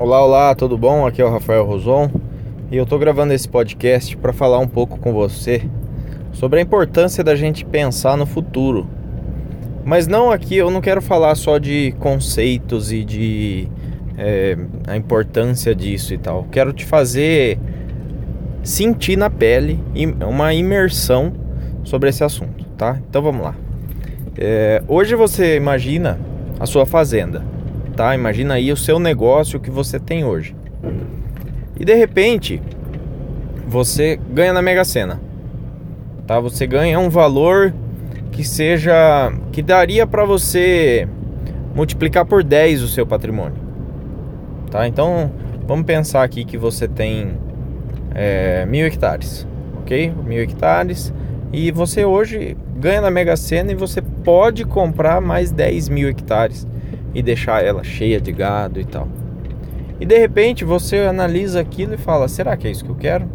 [0.00, 1.06] Olá, olá, tudo bom?
[1.06, 2.10] Aqui é o Rafael Roson
[2.70, 5.60] e eu tô gravando esse podcast para falar um pouco com você
[6.32, 8.88] sobre a importância da gente pensar no futuro.
[9.84, 13.68] Mas não aqui, eu não quero falar só de conceitos e de
[14.16, 14.56] é,
[14.88, 16.46] a importância disso e tal.
[16.50, 17.58] Quero te fazer
[18.62, 19.84] sentir na pele
[20.26, 21.30] uma imersão
[21.84, 22.98] sobre esse assunto, tá?
[23.06, 23.54] Então vamos lá.
[24.38, 26.18] É, hoje você imagina
[26.58, 27.59] a sua fazenda
[28.00, 28.14] tá?
[28.14, 30.56] Imagina aí o seu negócio que você tem hoje.
[31.78, 32.62] E de repente,
[33.68, 35.20] você ganha na Mega Sena.
[36.26, 36.40] Tá?
[36.40, 37.74] Você ganha um valor
[38.32, 41.06] que seja que daria para você
[41.74, 43.58] multiplicar por 10 o seu patrimônio.
[44.70, 44.88] Tá?
[44.88, 45.30] Então,
[45.66, 47.32] vamos pensar aqui que você tem
[48.14, 49.46] é, mil hectares,
[49.82, 50.10] ok?
[50.24, 51.12] Mil hectares
[51.52, 56.66] e você hoje ganha na Mega Sena e você pode comprar mais 10 mil hectares
[57.14, 59.08] e deixar ela cheia de gado e tal.
[60.00, 63.28] E de repente você analisa aquilo e fala: será que é isso que eu quero?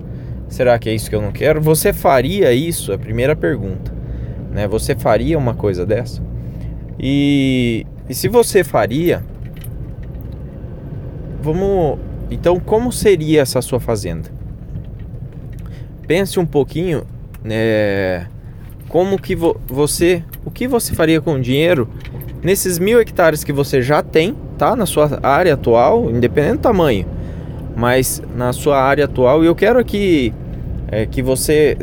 [0.47, 1.61] Será que é isso que eu não quero?
[1.61, 2.91] Você faria isso?
[2.91, 3.93] É a primeira pergunta.
[4.51, 4.67] Né?
[4.67, 6.21] Você faria uma coisa dessa?
[6.99, 9.23] E, e se você faria,
[11.41, 11.99] vamos.
[12.31, 14.29] Então, como seria essa sua fazenda?
[16.07, 17.05] Pense um pouquinho,
[17.43, 18.27] né?
[18.87, 21.89] Como que vo você, o que você faria com o dinheiro
[22.45, 24.75] nesses mil hectares que você já tem, tá?
[24.75, 27.03] Na sua área atual, independente do tamanho,
[27.75, 30.31] mas na sua área atual, e eu quero aqui
[30.87, 31.75] é, que você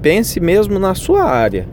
[0.00, 1.66] pense mesmo na sua área,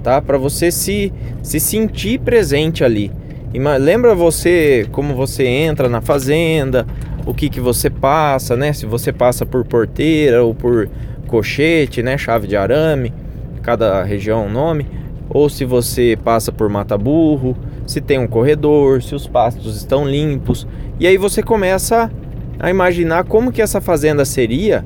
[0.00, 0.22] tá?
[0.22, 1.12] Para você se,
[1.42, 3.10] se sentir presente ali.
[3.52, 6.86] E lembra você como você entra na fazenda,
[7.26, 8.72] o que, que você passa, né?
[8.72, 10.88] Se você passa por porteira ou por
[11.26, 12.16] cochete, né?
[12.16, 13.12] Chave de arame,
[13.60, 14.99] cada região um nome
[15.30, 20.66] ou se você passa por mata-burro, se tem um corredor, se os pastos estão limpos.
[20.98, 22.10] E aí você começa
[22.58, 24.84] a imaginar como que essa fazenda seria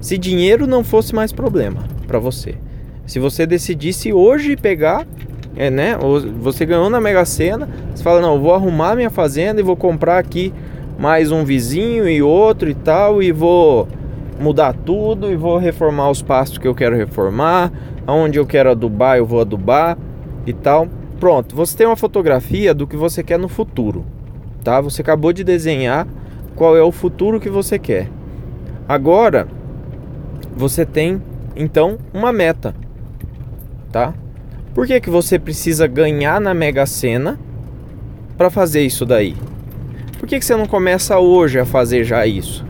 [0.00, 2.54] se dinheiro não fosse mais problema para você.
[3.06, 5.06] Se você decidisse hoje pegar,
[5.56, 5.96] é, né?
[6.40, 10.18] Você ganhou na Mega Sena, você fala: "Não, vou arrumar minha fazenda e vou comprar
[10.18, 10.52] aqui
[10.98, 13.88] mais um vizinho e outro e tal e vou
[14.38, 17.72] mudar tudo e vou reformar os pastos que eu quero reformar,
[18.06, 19.96] aonde eu quero adubar, eu vou adubar
[20.46, 20.88] e tal.
[21.18, 24.04] Pronto, você tem uma fotografia do que você quer no futuro,
[24.64, 24.80] tá?
[24.80, 26.06] Você acabou de desenhar
[26.56, 28.08] qual é o futuro que você quer.
[28.88, 29.46] Agora,
[30.56, 31.22] você tem
[31.54, 32.74] então uma meta,
[33.90, 34.12] tá?
[34.74, 37.38] Por que, que você precisa ganhar na Mega Sena
[38.36, 39.36] para fazer isso daí?
[40.18, 42.64] Por que, que você não começa hoje a fazer já isso?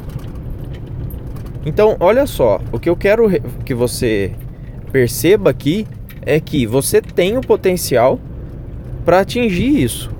[1.64, 3.28] Então, olha só, o que eu quero
[3.64, 4.32] que você
[4.90, 5.86] perceba aqui
[6.24, 8.18] é que você tem o potencial
[9.04, 10.10] para atingir isso,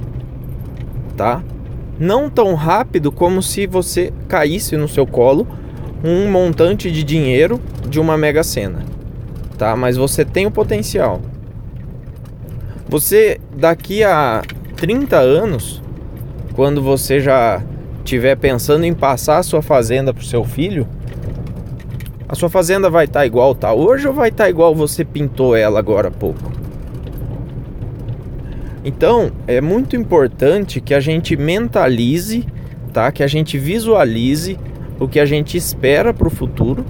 [1.17, 1.43] tá?
[1.99, 5.47] Não tão rápido como se você caísse no seu colo
[6.03, 8.81] um montante de dinheiro de uma mega sena,
[9.57, 9.77] tá?
[9.77, 11.21] Mas você tem o potencial.
[12.89, 14.43] Você daqui a
[14.77, 15.81] 30 anos,
[16.55, 17.63] quando você já
[17.99, 20.87] estiver pensando em passar a sua fazenda para o seu filho,
[22.33, 25.05] a sua fazenda vai estar tá igual tá hoje ou vai estar tá igual você
[25.05, 26.51] pintou ela agora há pouco?
[28.83, 32.47] Então, é muito importante que a gente mentalize,
[32.91, 33.13] tá?
[33.13, 34.59] Que a gente visualize
[34.99, 36.87] o que a gente espera para o futuro.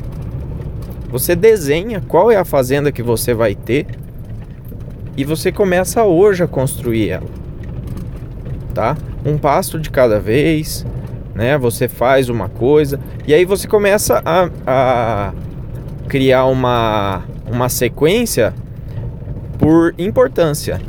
[1.11, 3.87] Você desenha qual é a fazenda que você vai ter
[5.17, 7.29] e você começa hoje a construir ela,
[8.73, 8.97] tá?
[9.27, 10.87] Um pasto de cada vez,
[11.35, 11.57] né?
[11.59, 15.33] Você faz uma coisa e aí você começa a, a
[16.09, 18.55] criar uma, uma sequência
[19.59, 20.81] por importância,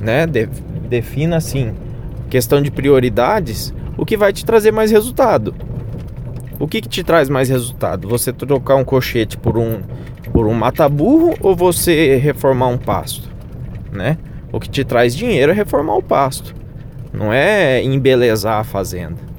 [0.00, 0.26] né?
[0.26, 0.46] De,
[0.88, 1.72] defina assim,
[2.28, 5.54] questão de prioridades, o que vai te trazer mais resultado.
[6.58, 8.08] O que, que te traz mais resultado?
[8.08, 9.80] Você trocar um cochete por um
[10.32, 13.28] por um mata-burro ou você reformar um pasto,
[13.92, 14.16] né?
[14.50, 16.54] O que te traz dinheiro é reformar o pasto,
[17.12, 19.31] não é embelezar a fazenda.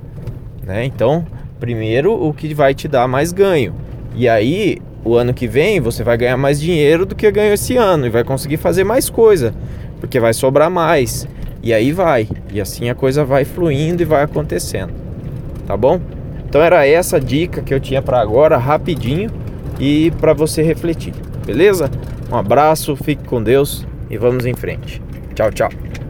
[0.66, 0.86] Né?
[0.86, 1.26] Então,
[1.60, 3.74] primeiro o que vai te dar mais ganho.
[4.16, 7.76] E aí, o ano que vem, você vai ganhar mais dinheiro do que ganhou esse
[7.76, 9.54] ano e vai conseguir fazer mais coisa,
[10.00, 11.28] porque vai sobrar mais.
[11.62, 12.28] E aí vai.
[12.52, 14.94] E assim a coisa vai fluindo e vai acontecendo.
[15.66, 16.00] Tá bom?
[16.48, 19.30] Então era essa dica que eu tinha para agora, rapidinho
[19.80, 21.14] e para você refletir.
[21.46, 21.90] Beleza?
[22.32, 25.02] Um abraço, fique com Deus e vamos em frente.
[25.34, 26.03] Tchau, tchau.